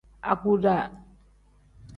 [0.31, 0.77] Aguda.